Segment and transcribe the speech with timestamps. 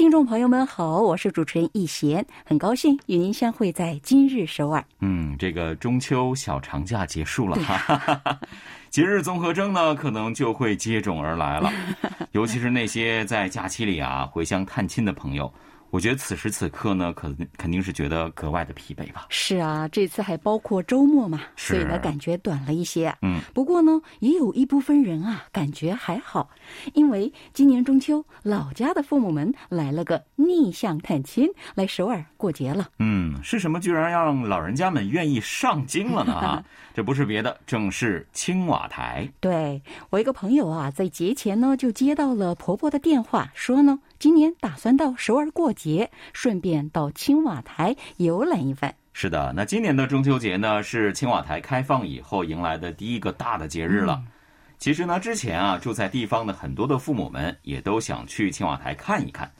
[0.00, 4.82] 听众朋友们好，我是主持人易贤，很高兴与您相会在今日首尔。
[5.00, 8.40] 嗯，这个中秋小长假结束了哈，
[8.88, 11.70] 节 日综合征呢，可能就会接踵而来了，
[12.32, 15.52] 尤其是那些在假期里啊回乡探亲的朋友。
[15.90, 19.26] 我觉得此时此刻呢，可肯定是觉得格外的疲惫吧。
[19.28, 23.14] 是啊，这次还包括周末嘛，所以呢感觉短了一些。
[23.22, 26.48] 嗯，不过呢，也有一部分人啊感觉还好，
[26.94, 32.88] 因为今年中秋，老家的父母们来了个逆向探亲，来首尔过节了。
[32.98, 36.32] 嗯，是什么居然让老人家们愿意上京了呢？
[36.34, 39.28] 啊， 这不是别的，正是青瓦台。
[39.40, 43.98] 对我一个朋友啊，在节前呢就接到了婆婆的电话，说呢。
[44.20, 48.94] 今年打算到首尔过节，顺便到青瓦台游览一番。
[49.14, 54.22] 是的，那今年的中秋节呢，是青瓦台开放以后迎来的第一个大的节日了。
[54.76, 59.50] 其实呢，之前啊，住在地方的很多的父母们也都想去青瓦台看一看，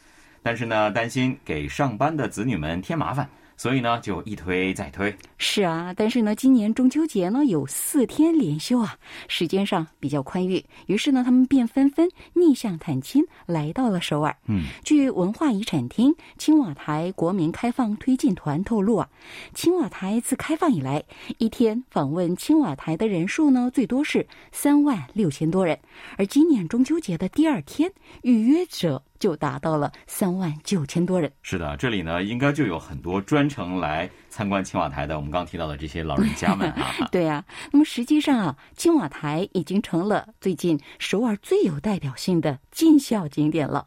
[0.42, 3.26] 但是呢，担心给上班的子女们添麻烦。
[3.60, 5.14] 所以呢，就一推再推。
[5.36, 8.96] 是啊，但是呢，今年中秋节呢有四天连休啊，
[9.28, 14.34] 时间上比较宽裕，于是呢，他们便纷纷逆向探亲来到了首尔。
[14.46, 19.10] 嗯，据文化遗产厅青瓦台国民开放推进团透露啊，
[19.52, 21.04] 青瓦台自开放以来，
[21.36, 25.78] 一天访问青瓦台的人数呢最多是三万六千多人，
[26.16, 29.02] 而今年中秋节的第二天，预约者。
[29.20, 31.30] 就达到了三万九千多人。
[31.42, 35.16] 是的，这里呢应该就有很多专程来参观青瓦台的。
[35.16, 37.44] 我们刚提到的这些老人家们啊， 对呀。
[37.70, 43.86] 那么实际上啊，青瓦台已经成了最近首尔最有代表性的尽孝景点了。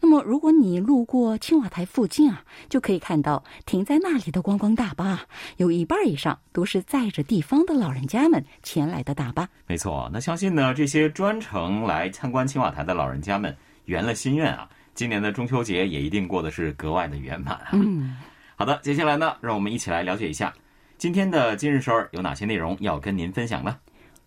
[0.00, 5.22] 那么如果你路过青瓦台附近啊，就可以看到停在那里的观光大巴，
[5.56, 9.48] 有一半以上都是载着地方的老人家们前来的大巴。
[9.66, 13.56] 没错，那相信呢，这些专程来参观青瓦台的老人家们
[13.86, 14.68] 圆了心愿啊。
[14.94, 17.70] 今年的中秋节也一定过得是格外的圆满啊！
[17.72, 18.16] 嗯，
[18.54, 20.54] 好的，接下来呢，让我们一起来了解一下
[20.96, 23.76] 今天的今日首尔有哪些内容要跟您分享呢？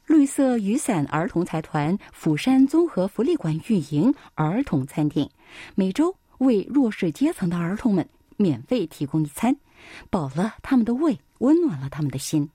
[0.06, 5.30] 绿色雨伞儿童财团釜山综合福利馆运营儿童餐厅，
[5.76, 9.56] 每周为弱势阶层的儿童们免费提供一餐，
[10.10, 12.50] 饱了他们的胃，温暖了他们的心。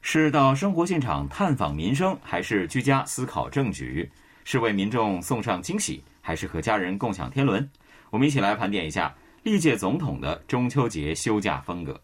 [0.00, 4.10] 是到生活现场探访民生，还是居家思考政局？
[4.44, 6.02] 是为民众送上惊喜？
[6.20, 7.68] 还是和家人共享天伦，
[8.10, 12.00] 我们一起来盘点一下历届总统的中秋节休假风格。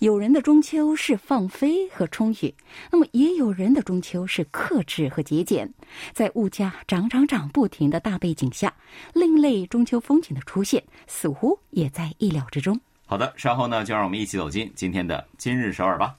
[0.00, 2.54] 有人的中秋是放飞和充裕，
[2.92, 5.72] 那么也有人的中秋是克制和节俭。
[6.12, 8.70] 在物价涨涨涨不停的大背景下，
[9.14, 12.78] 另类中秋风景的出现似乎也在意料之中。
[13.06, 16.14] 好的，稍后呢，就让我们一起走进今天的今日首尔吧。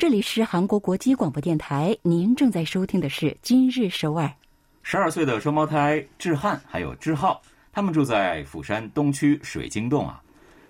[0.00, 4.24] 这里是韩国国际广播电台，您正在收听的是《今日首尔》。
[4.82, 7.38] 十二岁的双胞胎智汉还有智浩，
[7.70, 10.18] 他们住在釜山东区水晶洞啊。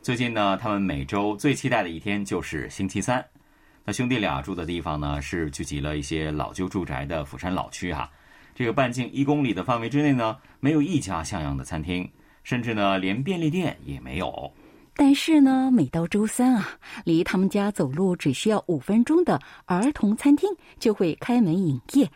[0.02, 3.24] 最近呢，他们每周最期待的一天就是星期三。
[3.84, 8.10] 那兄弟俩住的地方呢，是聚集了一些老旧住宅的釜山老区哈。
[8.52, 12.10] 这个半径一公里的范围之内呢，没有一家像样的餐厅，
[12.42, 14.52] 甚至呢，连便利店也没有。
[14.94, 16.68] 但是呢，每到周三啊，
[17.04, 22.10] 离他们家走路只需要五分钟的儿童餐厅就会开门营业。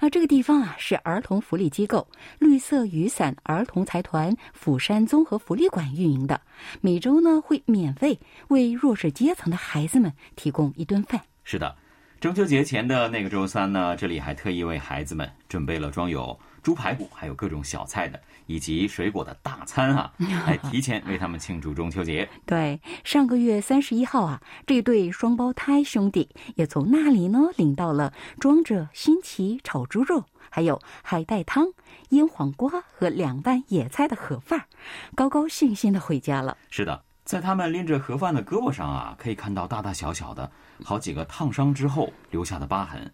[0.00, 2.06] 而这个地方啊，是儿童福利机构
[2.38, 6.40] 绿色雨伞儿童财团釜山综合福利馆运营的。
[6.80, 8.18] 每周呢，会免费
[8.48, 11.20] 为弱势阶层的孩子们提供一顿饭。
[11.44, 11.76] 是的，
[12.20, 18.20] 中秋节前的那个周三呢，这里还特意为孩子们准备了装有猪排骨还有各种小菜的。
[18.46, 20.12] 以及水果的大餐啊，
[20.46, 22.28] 来提前为他们庆祝中秋节。
[22.44, 31.68] 对，上个月三十一号啊，这对双胞胎兄弟也从那里呢领到了装着新奇炒猪肉、还有海带汤、
[32.10, 34.66] 腌黄瓜和凉拌野菜的盒饭，
[35.14, 36.58] 高高兴兴的回家了。
[36.68, 40.52] 是的，在他们拎着盒饭的胳膊上啊，可以看到大大小小的
[40.84, 43.10] 好几个烫伤之后留下的疤痕。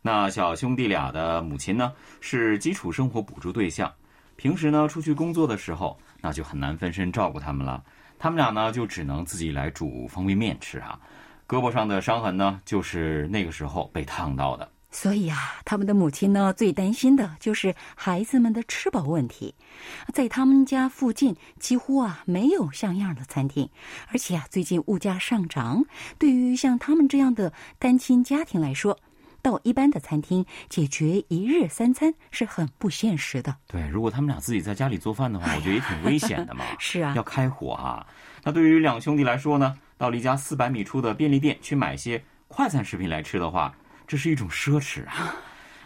[0.00, 3.92] 那小兄弟俩的母亲呢，是基础生活补助对象。
[4.36, 7.82] 平时呢，出去工作的时候，那就很难分身照顾他们了。
[8.18, 10.98] 他们俩呢，就只能自己来煮方便面吃啊。
[11.46, 14.70] 胳膊上的伤痕呢，就是那个时候被烫到的。
[14.90, 19.54] 所以啊，他们的母亲呢，最担心的就是孩子们的吃饱问题。
[20.14, 23.68] 在他们家附近几乎啊没有像样的餐厅，
[24.10, 25.84] 而且啊，最近物价上涨，
[26.18, 28.98] 对于像他们这样的单亲家庭来说，
[29.42, 33.56] 到一般的餐厅解决一日三餐是很不现实的。
[33.66, 36.64] 对，如果他们俩自己在家里做饭的话，我觉得也挺危险的嘛。
[36.78, 38.06] 是啊，要开火啊。
[38.44, 43.74] 那对于两兄弟来说呢，到离家四百米处的便利店去买些快餐食品来吃的话。
[44.06, 45.34] 这是一种奢侈啊，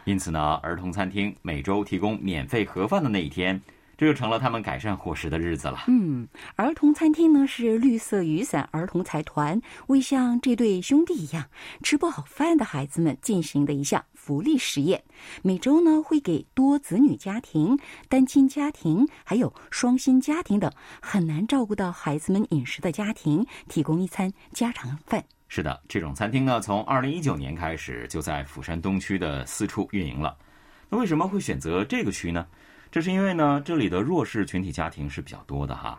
[0.04, 3.60] 因此呢，儿童餐厅每周提供免费盒饭的那一天，
[4.02, 5.84] 这就成了他们改善伙食的日子了。
[5.86, 6.26] 嗯，
[6.56, 11.44] 儿童餐厅呢是绿色雨伞儿童财团为像这对兄弟一样
[11.84, 15.00] 吃不好饭的孩子们进行的一项福利实验。
[15.40, 17.78] 每周呢会给多子女家庭、
[18.08, 20.68] 单亲家庭还有双薪家庭等
[21.00, 25.24] 很难照顾到孩子们饮食的家庭提供一餐家常饭。
[25.46, 30.36] 是的，这种餐厅呢，从二零一九年开始就在釜山东区的四处运营了。
[30.88, 32.44] 那为什么会选择这个区呢？
[32.92, 35.98] 这是因为呢，这里的弱势群体家庭是比较多的哈。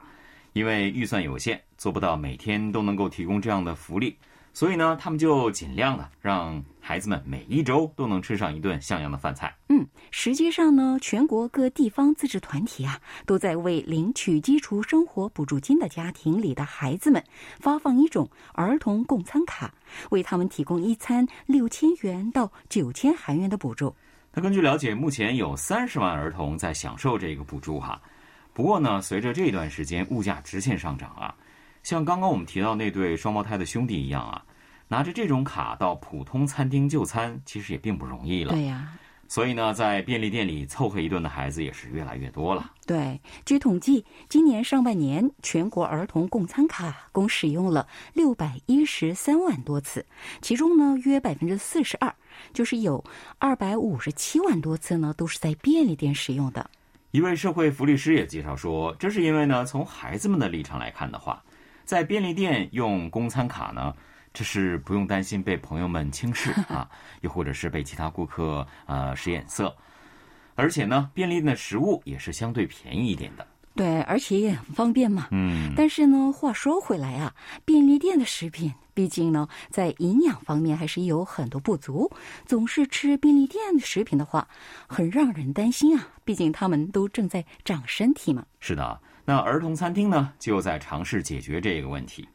[0.54, 4.16] 因为预算有限，做不到每天都能够提供这样的福利。
[4.54, 9.51] 所以呢，他们就尽量的让孩子们每一周都能吃上一顿像样的饭菜。
[9.69, 17.24] 嗯，实际上呢，全国各地方自治团体啊，都在为领取基础生活补助金的家庭里的孩子们
[17.60, 19.74] 发放一种儿童供餐卡，
[20.12, 23.95] 为他们提供一餐六千元到九千韩元的补助。
[24.33, 28.01] 那根据了解，目前有三十万儿童在享受这个补助哈。
[28.51, 31.35] 不过呢，随着这段时间物价直线上涨啊。
[31.83, 34.44] 像刚刚我们提到那对双胞胎的兄弟一样啊，
[34.88, 38.53] 拿着这种卡到普通餐厅就餐，其实也并不容易了。
[38.53, 38.94] 对呀，
[39.27, 42.71] 所以呢，在便利店里凑合一顿的孩子也是越来越多了。
[42.85, 50.06] 对，据统计，今年上半年全国儿童供餐卡共使用了六百一十三万多次，
[50.41, 52.13] 其中呢，约百分之四十二，
[52.54, 53.04] 就是有
[53.40, 56.70] 二百五十七万多次呢，都是在便利店使用的。
[57.12, 61.44] 一位社会福利师也介绍说，这是因为呢，从孩子们的立场来看的话。
[61.86, 63.94] 在便利店用公餐卡呢，
[64.34, 66.90] 这是不用担心被朋友们轻视 啊，
[67.20, 69.76] 又或者是被其他顾客呃使眼色，
[70.56, 73.46] 而且呢，便利店的食物也是相对便宜一点的。
[73.76, 75.28] 对，而且也很方便嘛。
[75.32, 75.74] 嗯。
[75.76, 77.36] 但是呢，话说回来啊，
[77.66, 82.12] 便利店的食品毕竟呢，在营养方面还是有很多不足。
[82.45, 84.48] 总是吃便利店食品的话，
[84.88, 86.07] 很让人担心啊。
[86.24, 88.45] 毕竟他们都正在长身体嘛。
[88.60, 89.00] 是的。
[89.25, 92.28] 那儿童餐厅呢，就在尝试解决这个问题。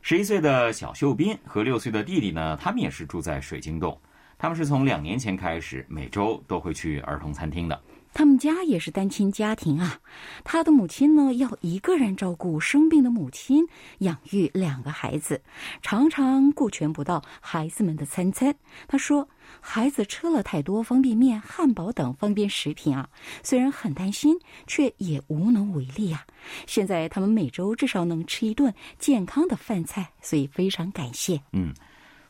[0.00, 3.98] 十一岁的小秀斌和六岁的弟弟呢，他们也是住在水晶洞。
[4.38, 7.80] 他们是从两年前开始，每周都会去儿童餐厅的。
[8.14, 9.98] 他们家也是单亲家庭啊，
[10.44, 13.66] 他的母亲呢要一个人照顾生病的母亲，
[13.98, 15.42] 养育两个孩子，
[15.82, 18.54] 常常顾全不到孩子们的餐餐。
[18.86, 19.28] 他说，
[19.60, 23.08] 孩子吃了太多方便面、汉堡等方便食品啊，
[23.42, 24.38] 虽然很担心，
[24.68, 26.24] 却也无能为力呀。
[26.66, 31.40] 现在他们每周至少能吃一顿健康的饭菜，所以非常感谢。
[31.52, 31.74] 嗯，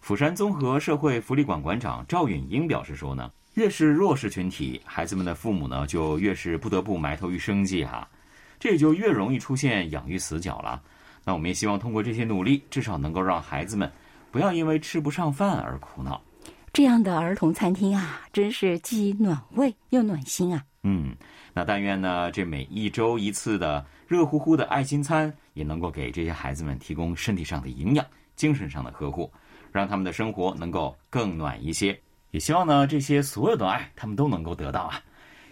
[0.00, 3.30] 釜山综合社会福利馆馆长赵允英表示说呢。
[3.54, 8.08] 越是弱势群体，孩子们的父母呢，就越是不得不埋头于生计哈，
[8.58, 10.82] 这也就越容易出现养育死角了。
[11.24, 13.90] 那我们也希望通过这些努力，至少能够让孩子们
[14.32, 16.20] 不要因为吃不上饭而苦恼。
[16.72, 20.60] 这样的儿童餐厅啊，真是既暖胃又暖心啊。
[20.82, 21.14] 嗯，
[21.52, 29.32] 那但愿呢，这每一周一次的热乎乎的爱心餐，也能够给这些孩子们提供身体上的营养、精神上的呵护，
[29.70, 31.96] 让他们的生活能够更暖一些。
[32.34, 35.00] 也希望呢，这些所有的爱，他们都能够得到啊！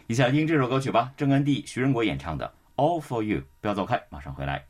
[0.08, 3.38] 一起来听这首歌曲吧，郑恩地、徐仁国演唱的《All for You》。
[3.60, 4.64] 不要走开，马上回来。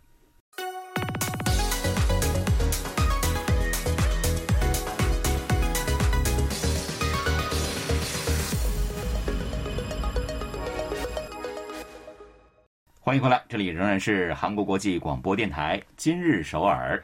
[13.00, 17.02] 欢迎回来，这里仍然是韩国国际广播电台今日首尔。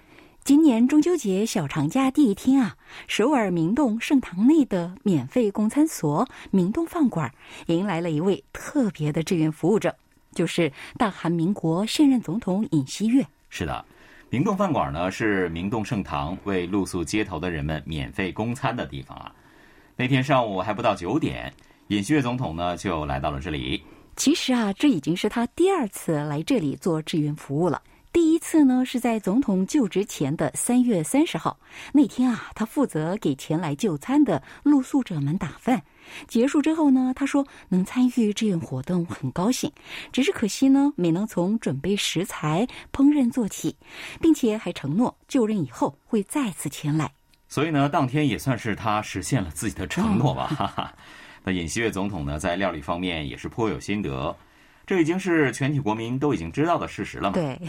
[0.48, 2.74] 今年中秋节小长假第一天啊，
[3.06, 7.30] 首尔明洞圣堂内的免费供餐所明洞饭馆
[7.66, 9.94] 迎来了一位特别的志愿服务者，
[10.32, 13.22] 就是大韩民国现任总统尹锡悦。
[13.50, 13.84] 是的，
[14.30, 19.30] 明洞饭馆呢是明洞圣堂为露宿街头的人们免费供餐的地方啊。
[19.96, 21.52] 那天上午还不到九点，
[21.88, 23.82] 尹锡悦总统呢就来到了这里。
[24.16, 27.82] 其实啊，这已经是他第二次来这里做志愿服务了。
[28.10, 31.58] 第一次呢，是在总统就职前的三月三十号
[31.92, 35.82] 那天啊，他负责给前来就餐的露宿者们打饭。
[36.26, 39.70] 结束之后呢，他说能参与志愿活动很高兴，
[40.10, 43.76] 只是可惜呢，没能从准备食材、烹饪做起，
[44.20, 47.12] 并且还承诺就任以后会再次前来。
[47.46, 50.46] 所以呢，当天也算是他实现了自己的承诺吧。
[50.48, 50.94] 哈哈。
[51.44, 54.34] 那尹锡悦总统呢，在料理方面也是颇有心得，
[54.86, 57.34] 这已经是全体国民都已经知道的事实了嘛。
[57.34, 57.60] 对。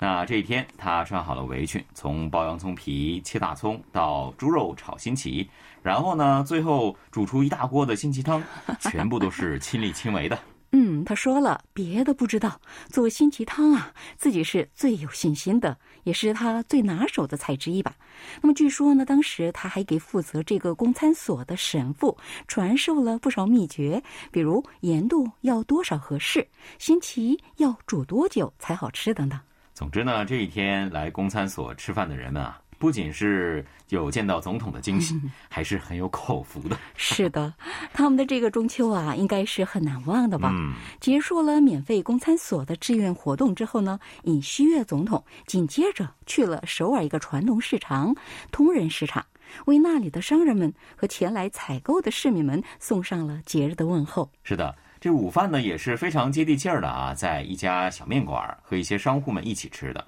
[0.00, 5.48] 那这一天，他穿好了围裙，从剥洋葱皮、切大葱到猪肉炒新奇，
[5.82, 8.42] 然后呢，最后煮出一大锅的新奇汤，
[8.80, 10.38] 全部都是亲力亲为的。
[10.70, 17.96] 嗯，他说了，别的不知道，做新奇汤啊，自己是最有信心的，也是他最拿手的菜之一吧。
[18.42, 26.46] 那么据说呢，当时他还给负责这个公餐所的神父传授了不少秘诀，比如盐度要多少合适，
[26.78, 29.40] 新奇要煮多久才好吃等等。
[29.78, 35.14] 总之呢，这一天来公餐所吃饭的人们啊，不仅是有见到总统的惊喜，
[35.48, 36.76] 还是很有口福的。
[36.98, 37.54] 是的，
[37.92, 40.52] 他们的这个中秋啊，应该是很难忘的吧？
[40.98, 48.12] 结束了免费公餐所的志愿活动之后呢，尹锡悦总统紧接着去了首尔一个传统市场——
[48.50, 49.24] 通人市场，
[49.66, 54.28] 为那里的商人们和前来采购的市民们送上了节日的问候。
[54.42, 54.74] 是的。
[55.00, 60.04] 这午饭呢也是非常接地气儿的啊，在一家小面馆和一些商户们一起吃的。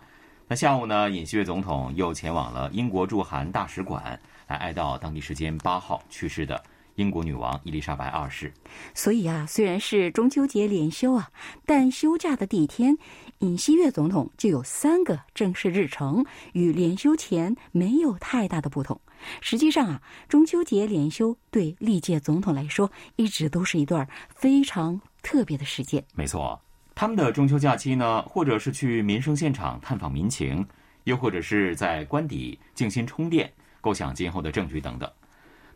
[0.48, 4.18] 那下午呢，尹锡悦总统又前往了英国驻韩大使馆，
[4.48, 6.60] 来哀悼当地时间八号去世的。
[6.96, 8.52] 英国女王伊丽莎白二世，
[8.92, 11.30] 所以啊，虽然是中秋节连休啊，
[11.64, 12.94] 但休假的第一天，
[13.38, 19.00] 尹锡悦总统就有三个正式日程，与连休前没有太大的不同。
[19.40, 26.04] 实际上啊，中秋节连休对历届总统来说，一直都是一段非常特别的时间。
[26.14, 26.60] 没错，
[26.94, 30.66] 他们的中秋假期呢，或者是去民生现场探访民情，
[31.04, 35.10] 又或者是在官邸静心充电，构想今后的政局等等。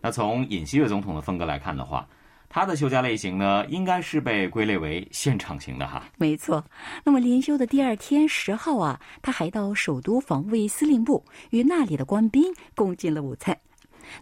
[0.00, 2.06] 那从尹锡悦总统的风格来看的话，
[2.54, 6.04] 他的休假类型呢，应该是被归类为现场型的哈。
[6.16, 6.64] 没错。
[7.02, 11.20] 那么连休的第二天十号啊，他还到首都防卫司令部
[11.50, 12.44] 与那里的官兵
[12.76, 13.58] 共进了午餐。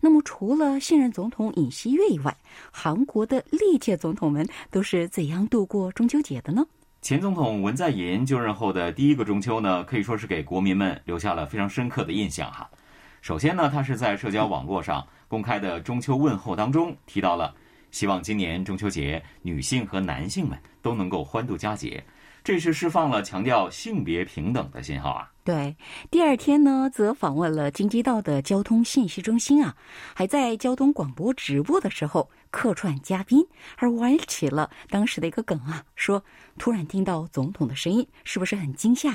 [0.00, 2.34] 那么除了现任总统尹锡悦以外，
[2.70, 6.64] 韩国的历届总统们都是怎样度过中秋节的呢？
[7.02, 12.66] 前总统文在寅就任后的第一个中秋呢，可以说是给国民们留下了非常深刻的印象哈。
[13.20, 15.06] 首先呢，他是在社交网络上。
[15.28, 17.54] 公开的中秋问候当中提到了，
[17.92, 22.02] 希望今年中秋节女性和男性们都能够欢度佳节，
[22.42, 25.30] 这是释放了强调性别平等的信号啊。
[25.44, 25.76] 对，
[26.10, 29.76] 第二天呢，则访问了京畿道的交通信息中心啊，
[30.14, 33.44] 还在交通广播直播的时候客串嘉宾，
[33.76, 36.24] 而玩起了当时的一个梗啊，说
[36.58, 39.12] 突然听到总统的声音，是不是很惊吓？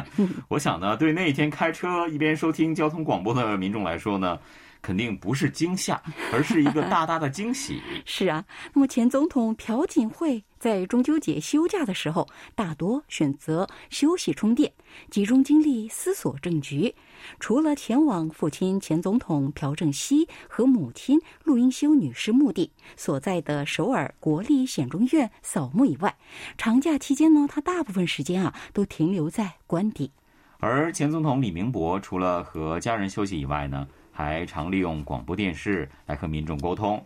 [0.48, 4.38] 我想呢，对那一天开车一边收听交通广播的民众来说呢。
[4.84, 5.98] 肯定不是惊吓，
[6.30, 7.80] 而是一个大大的惊喜。
[8.04, 14.70] 是啊，那么前总统朴槿惠在中秋节休假的时候，大多选择休息充电，
[15.10, 16.94] 集中精力思索政局。
[17.40, 26.14] 除了前往父亲前总统朴正熙和母亲陆英修女士墓地所在的首尔国立显忠院扫墓以外，
[26.58, 30.10] 长假期间呢，他大部分时间啊都停留在官邸。
[30.58, 33.88] 而前总统李明博除了和家人休息以外呢？
[34.14, 37.04] 还常利用广播电视来和民众沟通。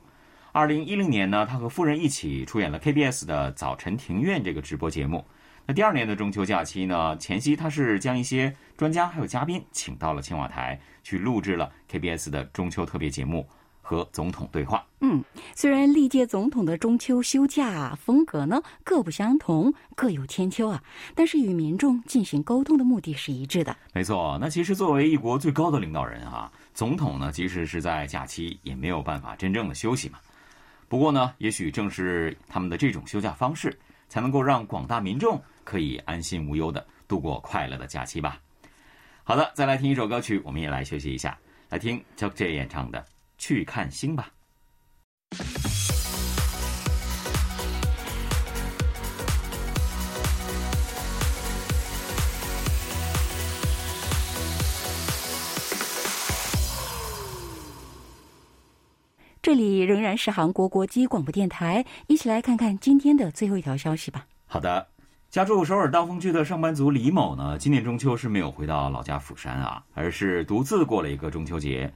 [0.53, 5.25] 二零一零年呢，他和夫人一起出演了 KBS 的《早晨庭院》这个直播节目。
[5.67, 13.49] 那第二年的中秋假期呢，前夕他是将一些专家还有嘉宾请到了青瓦台，去录制了 KBS 的中秋特别节目。
[13.89, 14.85] 和总统对话。
[15.01, 15.25] 嗯，
[15.57, 20.83] 虽然历届总统的中秋休假风格呢各不相同，各有千秋啊，
[21.15, 23.75] 但是与民众进行沟通的目的是一致的。
[23.95, 30.19] 没错，那其实作为一国最高的领导人啊，总统呢，即使是在假期，也没有办法真正的休息嘛。
[30.87, 33.75] 不过呢，也许正是他们的这种休假方式，
[34.11, 38.39] 才能够让广大民众可以安心无忧的度过快乐的假期吧。
[39.25, 41.39] 好的，再来听一首歌曲，我们也来休息一下，
[41.71, 43.03] 来听 J 演唱的。
[43.39, 44.33] 去看星吧。
[59.41, 64.27] 这里仍然是韩国国际广播电台，一起来看看今天的最后一条消息吧。
[64.47, 64.87] 好的，
[65.31, 71.91] 家住首尔道峰区的上班族李某呢，今年中秋是没有回到老家釜山啊，而是独自过了一个中秋节。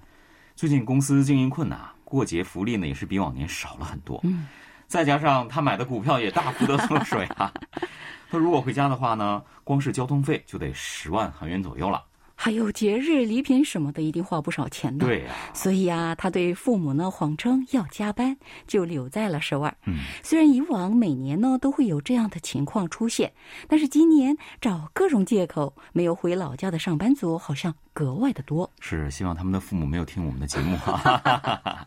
[0.54, 4.21] 最近公司经营困难，过节福利呢也是比往年少了很多。
[4.23, 4.47] 嗯，
[4.87, 7.52] 再加上他买的股票也大幅的缩水啊。
[8.30, 12.02] 他如果回家的话呢，光是交通费就得十万韩元左右了。
[12.42, 15.06] 还有节日礼品什么的，一定花不少钱的。
[15.06, 19.72] 对呀、所以啊，他对父母呢谎称要加班，就留在了首尔。
[19.87, 23.32] 嗯，虽然以往每年呢都会有这样的情况出现，
[23.68, 28.68] 但是今年找各种借口没有回老家的上班族好像格外的多。
[28.80, 31.87] 是希望他们的父母没有听我们的节目哈。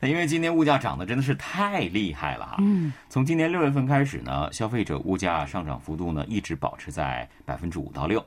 [0.00, 2.56] 那因为今年物价涨得真的是太厉害了哈。
[2.58, 8.20] 嗯，从今年六月份开始呢，消费者物价上涨幅度呢一直保持在百分之五到六，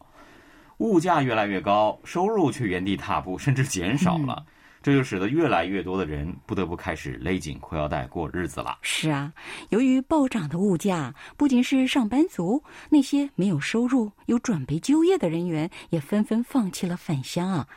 [0.78, 4.46] 物价越来越高，收入却原地踏步，甚至减少了。
[4.84, 8.78] 这就使得越来越多的人不得不开始勒紧裤腰带过日子了。
[8.84, 9.34] 是啊，
[9.70, 17.68] 由于暴涨的物价，不仅是上班族，那些没有收入、有准备就业的人员也纷纷放弃了返乡啊。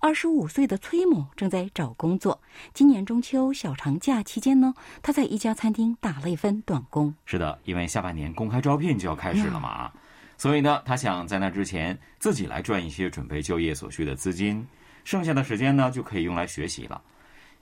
[0.00, 2.42] 二十五岁的崔某正在找工作，
[2.74, 7.14] 今年中秋小长假期间呢，他在一家餐厅打了一份短工。
[7.26, 9.92] 是的，因为下半年公开招聘就要开始了嘛，
[10.38, 14.66] 所以呢，他想在那之前自己来赚一些准备就业所需的资金，
[15.04, 17.00] 剩下的时间呢就可以用来学习了。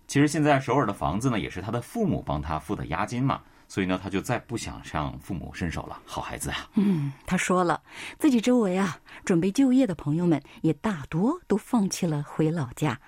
[0.07, 5.99] 其实现在首尔的房子呢也是他的父母帮他付的押金嘛，所以呢他就再不想向父母伸手了。
[6.05, 7.81] 好孩子啊，嗯，他说了，
[8.19, 13.01] 自己周围啊，准备就业的朋友们也大多都放弃了回老家。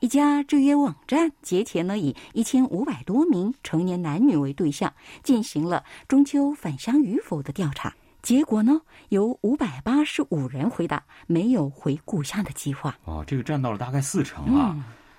[0.00, 7.94] 一家就业网站节前呢，以一千五百多名成年男女为对象，进行了中秋返乡与否的调查。
[8.22, 12.96] 结果呢，有五百八十五人回答没有回故乡的计划。
[13.04, 14.76] 哦，这个占到了大概四成啊。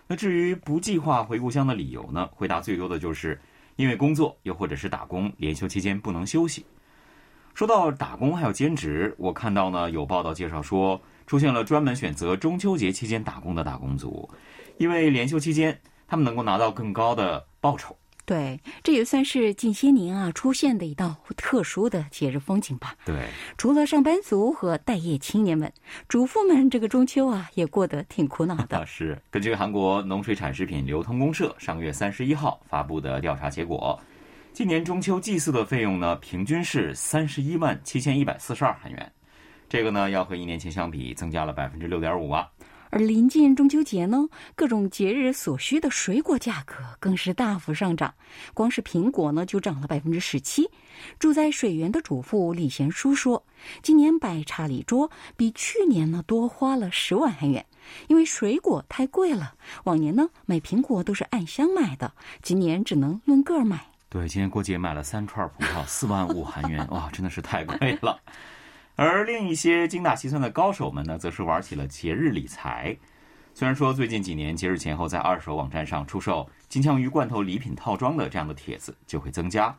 [0.07, 3.39] 那至于不计划回故乡的理由呢，回答最多的就是
[3.75, 6.65] 因为工作，又或者是打工，连休期间不能休息。
[7.53, 14.29] 说到打工还有兼职，我看到呢有报道介绍说，出现了专门选择中秋节期间打工的打工族，
[14.77, 17.95] 因为连休期间他们能够拿到更高的报酬。
[18.25, 22.96] 对，这也算是近些年啊出现的一道特殊的节日风景吧。
[23.06, 23.27] 对，
[23.58, 25.72] 除了上班族和待业青年们，
[26.08, 28.86] 主妇们这个中秋啊也过得挺苦恼啊的。
[28.88, 34.00] 是根据韩国农水产食品流通公社上个月三十一号发布的调查结果，
[34.53, 39.12] 今年中秋祭祀的费用呢，平均是三十一万七千一百四十二韩元，
[39.68, 42.48] 这个呢要和一年前相比增加了百分之六点五啊。
[42.94, 48.14] 而临近中秋节呢，各种节日所需的水果价格更是大幅上涨，
[48.53, 50.70] 光是苹果呢就涨了百分之十七。
[51.18, 53.44] 住在水源的主妇李贤淑说，
[53.82, 57.66] 今年摆茶礼桌比去年呢多花了十万韩元，
[58.10, 59.56] 因为水果太贵了。
[59.86, 63.88] 往年呢买苹果都是按箱买的，今年只能论个买。
[64.08, 68.20] 对，今年过节买了三串葡萄，四万五韩元，哇，真的是太贵了。
[68.96, 72.96] 而另一些精打细算的高手们呢，则是玩起了节日理财。
[73.56, 79.75] 虽然说最近几年节日前后在二手网站上出售金枪鱼罐头礼品套装的这样的帖子就会增加，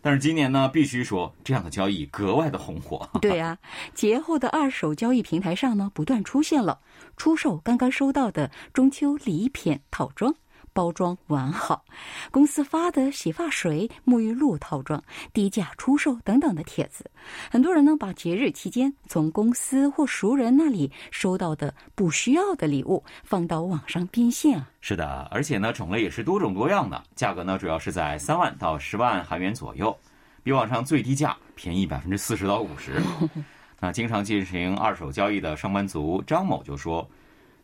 [0.00, 3.08] 但是今年呢，必须说这样的交易格外的红火。
[3.20, 3.58] 对呀、
[3.94, 6.80] 节后的二手交易平台上呢，不断出现了
[7.16, 10.34] 出售刚刚收到的中秋礼品套装。
[10.78, 11.84] 包装完好，
[12.30, 17.04] 公司发的洗发水、沐浴露套装低价出售等等的帖子，
[17.50, 24.70] 很多人呢把节日期间从公司或熟人那里收到的不需要的礼物放到网上变现啊。
[24.80, 29.98] 是的，而且呢，种类也是多种多样的，价格呢主要是在三万到十万韩元左右，
[30.44, 33.02] 比网上最低价便宜百分之四十到五十。
[33.80, 37.08] 那经常进行二手交易的上班族张某就说，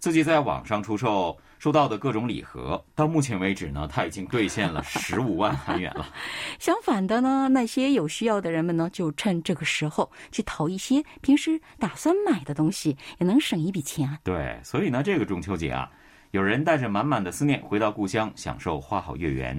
[0.05, 6.07] 自己在网上出售收到的各种礼盒，到目前为止呢，他已经兑现了十五万韩元了。
[6.61, 14.19] 相反的呢，那些有需要的人们呢，就趁这个时候去淘一些平时打算买的东西，也能省一笔钱啊。
[14.23, 15.91] 对，所以呢，这个中秋节啊，
[16.33, 19.57] 有人带着满满的思念回到故乡，享受花好月圆；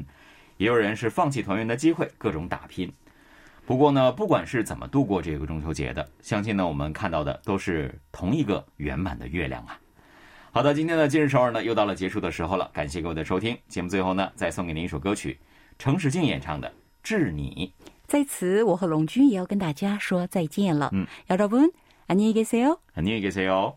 [0.58, 2.94] 也有人是放弃团圆的机会，各种打拼。
[3.66, 9.76] 不过呢，不管是怎么度过这个中秋节的，相信呢，我们看到的都是同一个圆满的月亮啊。
[10.55, 13.57] 好的，今天的今日首尔呢，又到了结束的时候了，感谢各位的收听。
[13.69, 15.39] 节目最后呢，再送给您一首歌曲，
[15.79, 16.69] 程史静演唱的《
[17.03, 17.73] 致你》。
[18.07, 20.91] 在此，我和龙君也要跟大家说再见了。
[20.93, 22.79] 嗯， 여러분，안녕히계세요。
[22.97, 23.75] 안녕히계세요。